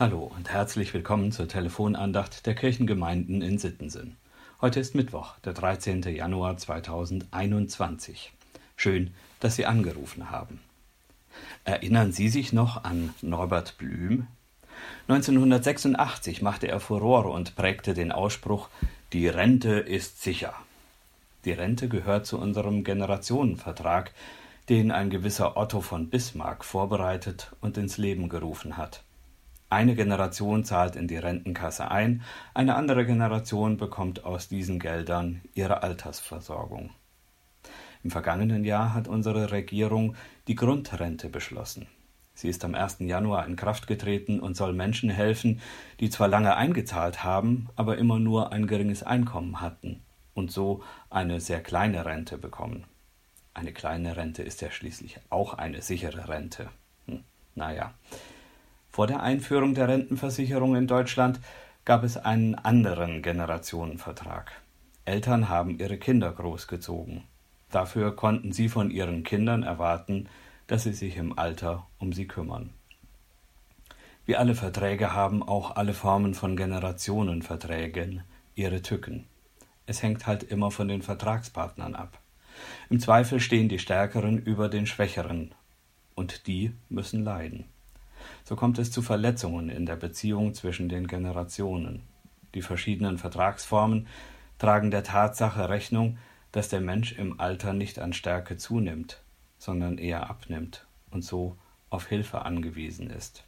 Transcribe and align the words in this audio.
Hallo 0.00 0.32
und 0.34 0.48
herzlich 0.48 0.94
willkommen 0.94 1.30
zur 1.30 1.46
Telefonandacht 1.46 2.46
der 2.46 2.54
Kirchengemeinden 2.54 3.42
in 3.42 3.58
Sittensen. 3.58 4.16
Heute 4.62 4.80
ist 4.80 4.94
Mittwoch, 4.94 5.38
der 5.44 5.52
13. 5.52 6.00
Januar 6.04 6.56
2021. 6.56 8.32
Schön, 8.76 9.12
dass 9.40 9.56
Sie 9.56 9.66
angerufen 9.66 10.30
haben. 10.30 10.58
Erinnern 11.64 12.12
Sie 12.12 12.30
sich 12.30 12.54
noch 12.54 12.82
an 12.82 13.12
Norbert 13.20 13.76
Blüm? 13.76 14.26
1986 15.08 16.40
machte 16.40 16.68
er 16.68 16.80
Furore 16.80 17.28
und 17.28 17.54
prägte 17.54 17.92
den 17.92 18.10
Ausspruch 18.10 18.70
Die 19.12 19.28
Rente 19.28 19.80
ist 19.80 20.22
sicher. 20.22 20.54
Die 21.44 21.52
Rente 21.52 21.90
gehört 21.90 22.24
zu 22.24 22.38
unserem 22.38 22.84
Generationenvertrag, 22.84 24.12
den 24.70 24.92
ein 24.92 25.10
gewisser 25.10 25.58
Otto 25.58 25.82
von 25.82 26.08
Bismarck 26.08 26.64
vorbereitet 26.64 27.52
und 27.60 27.76
ins 27.76 27.98
Leben 27.98 28.30
gerufen 28.30 28.78
hat. 28.78 29.02
Eine 29.70 29.94
Generation 29.94 30.64
zahlt 30.64 30.96
in 30.96 31.06
die 31.06 31.16
Rentenkasse 31.16 31.92
ein, 31.92 32.22
eine 32.54 32.74
andere 32.74 33.06
Generation 33.06 33.76
bekommt 33.76 34.24
aus 34.24 34.48
diesen 34.48 34.80
Geldern 34.80 35.42
ihre 35.54 35.84
Altersversorgung. 35.84 36.90
Im 38.02 38.10
vergangenen 38.10 38.64
Jahr 38.64 38.94
hat 38.94 39.06
unsere 39.06 39.52
Regierung 39.52 40.16
die 40.48 40.56
Grundrente 40.56 41.28
beschlossen. 41.28 41.86
Sie 42.34 42.48
ist 42.48 42.64
am 42.64 42.74
1. 42.74 42.96
Januar 43.00 43.46
in 43.46 43.54
Kraft 43.54 43.86
getreten 43.86 44.40
und 44.40 44.56
soll 44.56 44.72
Menschen 44.72 45.08
helfen, 45.08 45.60
die 46.00 46.10
zwar 46.10 46.26
lange 46.26 46.56
eingezahlt 46.56 47.22
haben, 47.22 47.68
aber 47.76 47.96
immer 47.96 48.18
nur 48.18 48.52
ein 48.52 48.66
geringes 48.66 49.04
Einkommen 49.04 49.60
hatten 49.60 50.02
und 50.34 50.50
so 50.50 50.82
eine 51.10 51.40
sehr 51.40 51.62
kleine 51.62 52.06
Rente 52.06 52.38
bekommen. 52.38 52.86
Eine 53.54 53.72
kleine 53.72 54.16
Rente 54.16 54.42
ist 54.42 54.62
ja 54.62 54.70
schließlich 54.72 55.20
auch 55.28 55.54
eine 55.54 55.80
sichere 55.80 56.28
Rente. 56.28 56.70
Hm, 57.06 57.22
naja. 57.54 57.94
Vor 58.90 59.06
der 59.06 59.22
Einführung 59.22 59.74
der 59.74 59.86
Rentenversicherung 59.86 60.74
in 60.74 60.88
Deutschland 60.88 61.38
gab 61.84 62.02
es 62.02 62.16
einen 62.16 62.56
anderen 62.56 63.22
Generationenvertrag. 63.22 64.50
Eltern 65.04 65.48
haben 65.48 65.78
ihre 65.78 65.96
Kinder 65.96 66.32
großgezogen. 66.32 67.22
Dafür 67.70 68.16
konnten 68.16 68.52
sie 68.52 68.68
von 68.68 68.90
ihren 68.90 69.22
Kindern 69.22 69.62
erwarten, 69.62 70.28
dass 70.66 70.82
sie 70.82 70.92
sich 70.92 71.16
im 71.16 71.38
Alter 71.38 71.86
um 71.98 72.12
sie 72.12 72.26
kümmern. 72.26 72.70
Wie 74.26 74.36
alle 74.36 74.56
Verträge 74.56 75.14
haben 75.14 75.42
auch 75.42 75.76
alle 75.76 75.94
Formen 75.94 76.34
von 76.34 76.56
Generationenverträgen 76.56 78.24
ihre 78.56 78.82
Tücken. 78.82 79.26
Es 79.86 80.02
hängt 80.02 80.26
halt 80.26 80.42
immer 80.42 80.72
von 80.72 80.88
den 80.88 81.02
Vertragspartnern 81.02 81.94
ab. 81.94 82.18
Im 82.90 82.98
Zweifel 82.98 83.38
stehen 83.38 83.68
die 83.68 83.78
Stärkeren 83.78 84.36
über 84.36 84.68
den 84.68 84.86
Schwächeren, 84.86 85.54
und 86.16 86.48
die 86.48 86.72
müssen 86.88 87.24
leiden 87.24 87.64
so 88.44 88.56
kommt 88.56 88.78
es 88.78 88.90
zu 88.90 89.02
Verletzungen 89.02 89.68
in 89.68 89.86
der 89.86 89.96
Beziehung 89.96 90.54
zwischen 90.54 90.88
den 90.88 91.06
Generationen. 91.06 92.02
Die 92.54 92.62
verschiedenen 92.62 93.18
Vertragsformen 93.18 94.06
tragen 94.58 94.90
der 94.90 95.04
Tatsache 95.04 95.68
Rechnung, 95.68 96.18
dass 96.52 96.68
der 96.68 96.80
Mensch 96.80 97.12
im 97.12 97.38
Alter 97.40 97.72
nicht 97.72 97.98
an 97.98 98.12
Stärke 98.12 98.56
zunimmt, 98.56 99.20
sondern 99.58 99.98
eher 99.98 100.28
abnimmt 100.28 100.86
und 101.10 101.24
so 101.24 101.56
auf 101.90 102.06
Hilfe 102.06 102.42
angewiesen 102.42 103.10
ist. 103.10 103.44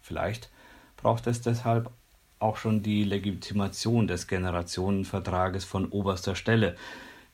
Vielleicht 0.00 0.50
braucht 0.96 1.26
es 1.26 1.40
deshalb 1.40 1.90
auch 2.38 2.56
schon 2.56 2.82
die 2.82 3.04
Legitimation 3.04 4.06
des 4.06 4.26
Generationenvertrages 4.26 5.64
von 5.64 5.86
oberster 5.86 6.34
Stelle, 6.34 6.76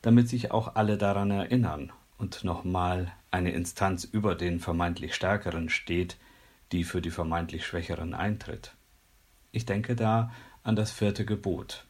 damit 0.03 0.29
sich 0.29 0.51
auch 0.51 0.77
alle 0.77 0.99
daran 0.99 1.31
erinnern 1.31 1.93
und 2.19 2.45
nochmal 2.45 3.13
eine 3.31 3.53
Instanz 3.53 4.05
über 4.05 4.35
den 4.35 4.61
vermeintlich 4.61 5.15
Stärkeren 5.15 5.69
steht, 5.69 6.17
die 6.75 6.83
für 6.83 7.01
die 7.01 7.13
vermeintlich 7.13 7.65
Schwächeren 7.65 8.15
eintritt. 8.15 8.75
Ich 9.53 9.65
denke 9.65 9.95
da 9.95 10.33
an 10.65 10.75
das 10.75 10.91
vierte 10.91 11.25
Gebot. 11.25 11.85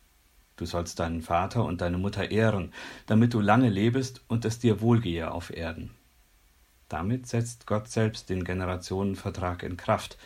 Du 0.57 0.67
sollst 0.67 1.01
deinen 1.01 1.23
Vater 1.23 1.65
und 1.65 1.81
deine 1.81 1.97
Mutter 1.97 2.31
ehren, 2.31 2.71
damit 3.07 3.33
du 3.33 3.41
lange 3.41 3.71
lebest 3.71 4.23
und 4.28 4.44
es 4.44 4.59
dir 4.59 4.83
wohlgehe 4.83 5.33
auf 5.33 5.49
Erden. 5.49 5.91
Damit 6.91 7.27
setzt 7.27 7.67
Gott 7.67 7.89
selbst 7.89 8.28
den 8.28 8.44
Generationenvertrag 8.44 9.62
in 9.62 9.78
Kraft. 9.78 10.19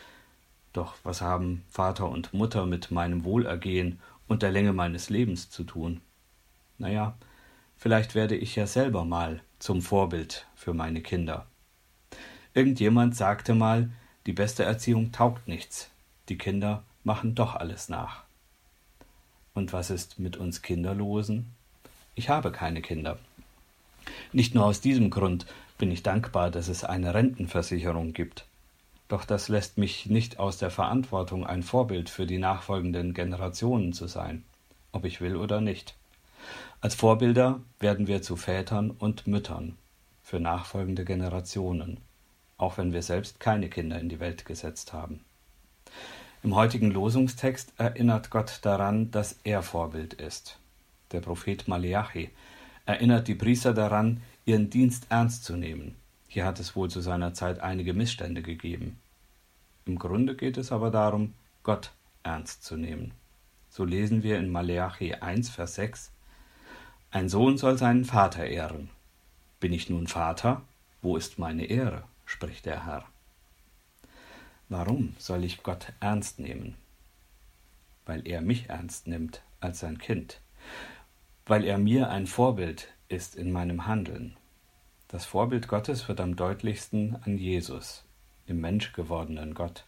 Doch 0.72 0.96
was 1.04 1.20
haben 1.20 1.62
Vater 1.68 2.08
und 2.08 2.34
Mutter 2.34 2.66
mit 2.66 2.90
meinem 2.90 3.22
Wohlergehen 3.22 4.00
und 4.26 4.42
der 4.42 4.50
Länge 4.50 4.72
meines 4.72 5.08
Lebens 5.08 5.50
zu 5.50 5.62
tun? 5.62 6.00
Naja, 6.78 7.16
vielleicht 7.76 8.16
werde 8.16 8.34
ich 8.34 8.56
ja 8.56 8.66
selber 8.66 9.04
mal 9.04 9.40
zum 9.60 9.82
Vorbild 9.82 10.48
für 10.56 10.74
meine 10.74 11.00
Kinder. 11.00 11.46
Irgendjemand 12.54 13.14
sagte 13.14 13.54
mal, 13.54 13.90
die 14.28 14.34
beste 14.34 14.62
Erziehung 14.62 15.10
taugt 15.10 15.48
nichts. 15.48 15.88
Die 16.28 16.36
Kinder 16.36 16.82
machen 17.02 17.34
doch 17.34 17.56
alles 17.56 17.88
nach. 17.88 18.24
Und 19.54 19.72
was 19.72 19.88
ist 19.88 20.18
mit 20.18 20.36
uns 20.36 20.60
Kinderlosen? 20.60 21.46
Ich 22.14 22.28
habe 22.28 22.52
keine 22.52 22.82
Kinder. 22.82 23.18
Nicht 24.34 24.54
nur 24.54 24.66
aus 24.66 24.82
diesem 24.82 25.08
Grund 25.08 25.46
bin 25.78 25.90
ich 25.90 26.02
dankbar, 26.02 26.50
dass 26.50 26.68
es 26.68 26.84
eine 26.84 27.14
Rentenversicherung 27.14 28.12
gibt. 28.12 28.44
Doch 29.08 29.24
das 29.24 29.48
lässt 29.48 29.78
mich 29.78 30.04
nicht 30.04 30.38
aus 30.38 30.58
der 30.58 30.70
Verantwortung, 30.70 31.46
ein 31.46 31.62
Vorbild 31.62 32.10
für 32.10 32.26
die 32.26 32.36
nachfolgenden 32.36 33.14
Generationen 33.14 33.94
zu 33.94 34.08
sein, 34.08 34.44
ob 34.92 35.06
ich 35.06 35.22
will 35.22 35.36
oder 35.36 35.62
nicht. 35.62 35.94
Als 36.82 36.94
Vorbilder 36.94 37.60
werden 37.80 38.08
wir 38.08 38.20
zu 38.20 38.36
Vätern 38.36 38.90
und 38.90 39.26
Müttern 39.26 39.78
für 40.22 40.38
nachfolgende 40.38 41.06
Generationen 41.06 41.96
auch 42.58 42.76
wenn 42.76 42.92
wir 42.92 43.02
selbst 43.02 43.40
keine 43.40 43.68
Kinder 43.68 43.98
in 43.98 44.08
die 44.08 44.20
Welt 44.20 44.44
gesetzt 44.44 44.92
haben. 44.92 45.20
Im 46.42 46.54
heutigen 46.54 46.90
Losungstext 46.90 47.72
erinnert 47.78 48.30
Gott 48.30 48.60
daran, 48.62 49.10
dass 49.10 49.40
er 49.44 49.62
Vorbild 49.62 50.14
ist. 50.14 50.58
Der 51.12 51.20
Prophet 51.20 51.66
Maleachi 51.66 52.30
erinnert 52.86 53.28
die 53.28 53.34
Priester 53.34 53.74
daran, 53.74 54.22
ihren 54.44 54.70
Dienst 54.70 55.06
ernst 55.08 55.44
zu 55.44 55.56
nehmen. 55.56 55.96
Hier 56.28 56.44
hat 56.44 56.60
es 56.60 56.76
wohl 56.76 56.90
zu 56.90 57.00
seiner 57.00 57.34
Zeit 57.34 57.60
einige 57.60 57.94
Missstände 57.94 58.42
gegeben. 58.42 58.98
Im 59.86 59.98
Grunde 59.98 60.36
geht 60.36 60.58
es 60.58 60.70
aber 60.70 60.90
darum, 60.90 61.34
Gott 61.62 61.92
ernst 62.22 62.64
zu 62.64 62.76
nehmen. 62.76 63.12
So 63.70 63.84
lesen 63.84 64.22
wir 64.22 64.38
in 64.38 64.50
Maleachi 64.50 65.14
1, 65.14 65.50
Vers 65.50 65.74
6, 65.76 66.10
Ein 67.10 67.28
Sohn 67.28 67.56
soll 67.56 67.78
seinen 67.78 68.04
Vater 68.04 68.46
ehren. 68.46 68.90
Bin 69.60 69.72
ich 69.72 69.88
nun 69.88 70.06
Vater? 70.06 70.62
Wo 71.00 71.16
ist 71.16 71.38
meine 71.38 71.64
Ehre? 71.64 72.04
Spricht 72.28 72.66
der 72.66 72.84
Herr. 72.84 73.04
Warum 74.68 75.14
soll 75.18 75.44
ich 75.44 75.62
Gott 75.62 75.92
ernst 75.98 76.38
nehmen? 76.38 76.76
Weil 78.04 78.28
er 78.28 78.42
mich 78.42 78.68
ernst 78.68 79.06
nimmt 79.06 79.42
als 79.60 79.80
sein 79.80 79.98
Kind, 79.98 80.40
weil 81.46 81.64
er 81.64 81.78
mir 81.78 82.10
ein 82.10 82.26
Vorbild 82.26 82.88
ist 83.08 83.34
in 83.34 83.50
meinem 83.50 83.86
Handeln. 83.86 84.36
Das 85.08 85.24
Vorbild 85.24 85.68
Gottes 85.68 86.06
wird 86.06 86.20
am 86.20 86.36
deutlichsten 86.36 87.16
an 87.22 87.38
Jesus, 87.38 88.04
im 88.46 88.60
menschgewordenen 88.60 89.54
Gott. 89.54 89.86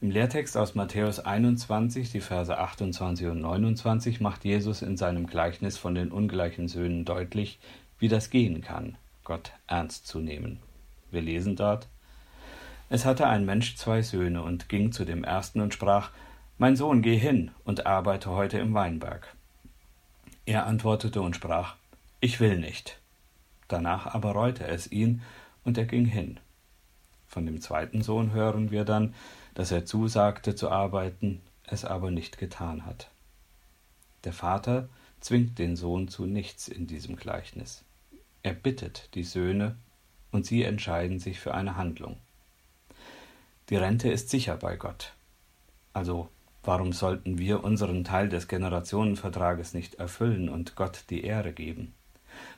Im 0.00 0.10
Lehrtext 0.10 0.56
aus 0.56 0.74
Matthäus 0.74 1.20
21, 1.20 2.10
die 2.10 2.20
Verse 2.20 2.56
28 2.56 3.26
und 3.26 3.42
29, 3.42 4.22
macht 4.22 4.46
Jesus 4.46 4.80
in 4.80 4.96
seinem 4.96 5.26
Gleichnis 5.26 5.76
von 5.76 5.94
den 5.94 6.10
ungleichen 6.10 6.68
Söhnen 6.68 7.04
deutlich, 7.04 7.58
wie 7.98 8.08
das 8.08 8.30
gehen 8.30 8.62
kann, 8.62 8.96
Gott 9.24 9.52
ernst 9.66 10.06
zu 10.06 10.20
nehmen. 10.20 10.58
Wir 11.10 11.22
lesen 11.22 11.56
dort 11.56 11.88
Es 12.88 13.04
hatte 13.04 13.26
ein 13.26 13.44
Mensch 13.44 13.76
zwei 13.76 14.02
Söhne 14.02 14.42
und 14.42 14.68
ging 14.68 14.92
zu 14.92 15.04
dem 15.04 15.24
ersten 15.24 15.60
und 15.60 15.74
sprach 15.74 16.10
Mein 16.58 16.76
Sohn, 16.76 17.02
geh 17.02 17.16
hin 17.16 17.50
und 17.64 17.86
arbeite 17.86 18.30
heute 18.30 18.58
im 18.58 18.74
Weinberg. 18.74 19.34
Er 20.46 20.66
antwortete 20.66 21.22
und 21.22 21.36
sprach 21.36 21.76
Ich 22.20 22.40
will 22.40 22.58
nicht. 22.58 22.98
Danach 23.68 24.06
aber 24.06 24.32
reute 24.32 24.66
es 24.66 24.90
ihn, 24.90 25.22
und 25.64 25.78
er 25.78 25.84
ging 25.84 26.06
hin. 26.06 26.40
Von 27.28 27.46
dem 27.46 27.60
zweiten 27.60 28.02
Sohn 28.02 28.32
hören 28.32 28.70
wir 28.70 28.84
dann, 28.84 29.14
dass 29.54 29.70
er 29.70 29.84
zusagte 29.84 30.56
zu 30.56 30.70
arbeiten, 30.70 31.40
es 31.64 31.84
aber 31.84 32.10
nicht 32.10 32.38
getan 32.38 32.84
hat. 32.84 33.10
Der 34.24 34.32
Vater 34.32 34.88
zwingt 35.20 35.58
den 35.58 35.76
Sohn 35.76 36.08
zu 36.08 36.26
nichts 36.26 36.66
in 36.66 36.86
diesem 36.86 37.16
Gleichnis. 37.16 37.84
Er 38.42 38.54
bittet 38.54 39.14
die 39.14 39.22
Söhne, 39.22 39.76
und 40.32 40.46
sie 40.46 40.62
entscheiden 40.62 41.18
sich 41.18 41.40
für 41.40 41.54
eine 41.54 41.76
Handlung. 41.76 42.16
Die 43.68 43.76
Rente 43.76 44.10
ist 44.10 44.30
sicher 44.30 44.56
bei 44.56 44.76
Gott. 44.76 45.12
Also 45.92 46.28
warum 46.62 46.92
sollten 46.92 47.38
wir 47.38 47.64
unseren 47.64 48.04
Teil 48.04 48.28
des 48.28 48.48
Generationenvertrages 48.48 49.74
nicht 49.74 49.96
erfüllen 49.96 50.48
und 50.48 50.76
Gott 50.76 51.04
die 51.10 51.24
Ehre 51.24 51.52
geben? 51.52 51.94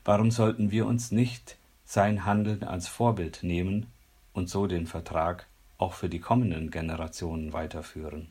Warum 0.04 0.30
sollten 0.30 0.70
wir 0.70 0.86
uns 0.86 1.12
nicht 1.12 1.56
sein 1.84 2.24
Handeln 2.24 2.64
als 2.64 2.88
Vorbild 2.88 3.40
nehmen 3.42 3.86
und 4.32 4.48
so 4.48 4.66
den 4.66 4.86
Vertrag 4.86 5.46
auch 5.78 5.94
für 5.94 6.08
die 6.08 6.20
kommenden 6.20 6.70
Generationen 6.70 7.52
weiterführen? 7.52 8.30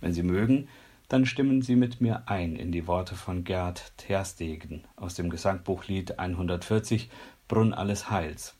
Wenn 0.00 0.12
Sie 0.12 0.22
mögen, 0.22 0.68
dann 1.08 1.24
stimmen 1.24 1.62
Sie 1.62 1.74
mit 1.74 2.00
mir 2.00 2.24
ein 2.26 2.54
in 2.54 2.70
die 2.70 2.86
Worte 2.86 3.14
von 3.14 3.42
Gerd 3.42 3.96
Terstegen 3.96 4.84
aus 4.96 5.14
dem 5.14 5.30
Gesangbuchlied 5.30 6.18
140 6.18 7.08
Brunn 7.48 7.72
alles 7.72 8.10
Heils. 8.10 8.54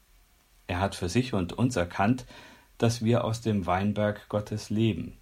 Er 0.66 0.80
hat 0.80 0.94
für 0.94 1.08
sich 1.08 1.34
und 1.34 1.52
uns 1.52 1.76
erkannt, 1.76 2.26
dass 2.78 3.04
wir 3.04 3.24
aus 3.24 3.42
dem 3.42 3.66
Weinberg 3.66 4.28
Gottes 4.28 4.70
leben, 4.70 5.18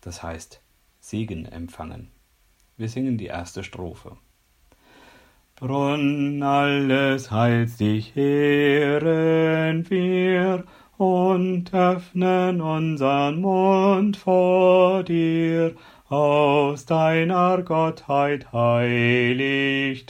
das 0.00 0.22
heißt 0.22 0.62
Segen 1.00 1.44
empfangen. 1.44 2.10
Wir 2.76 2.88
singen 2.88 3.18
die 3.18 3.26
erste 3.26 3.62
Strophe. 3.62 4.16
Brunn 5.56 6.42
alles 6.42 7.30
Heils 7.30 7.76
dich 7.76 8.16
ehren 8.16 9.90
wir 9.90 10.64
und 10.96 11.74
öffnen 11.74 12.60
unsern 12.62 13.40
Mund 13.40 14.16
vor 14.16 15.02
dir, 15.02 15.74
aus 16.10 16.84
deiner 16.86 17.62
Gottheit 17.62 18.52
Heiligtum, 18.52 20.08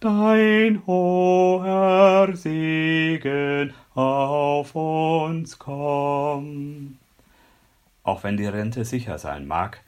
dein 0.00 0.84
hoher 0.86 2.34
Segen 2.34 3.72
auf 3.94 4.74
uns 4.74 5.58
komm. 5.60 6.98
Auch 8.02 8.24
wenn 8.24 8.36
die 8.36 8.46
Rente 8.46 8.84
sicher 8.84 9.18
sein 9.18 9.46
mag, 9.46 9.80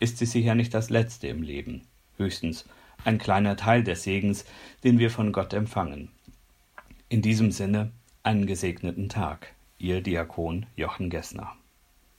ist 0.00 0.18
sie 0.18 0.26
sicher 0.26 0.54
nicht 0.54 0.74
das 0.74 0.90
Letzte 0.90 1.28
im 1.28 1.42
Leben, 1.42 1.80
höchstens 2.18 2.66
ein 3.04 3.16
kleiner 3.18 3.56
Teil 3.56 3.82
des 3.82 4.02
Segens, 4.02 4.44
den 4.84 4.98
wir 4.98 5.10
von 5.10 5.32
Gott 5.32 5.54
empfangen. 5.54 6.10
In 7.08 7.22
diesem 7.22 7.50
Sinne 7.52 7.90
einen 8.22 8.46
gesegneten 8.46 9.08
Tag. 9.08 9.54
Ihr 9.78 10.02
Diakon 10.02 10.66
Jochen 10.76 11.08
Gessner. 11.10 11.56